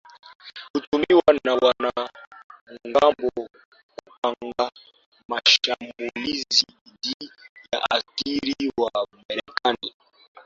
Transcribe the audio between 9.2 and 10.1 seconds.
marekani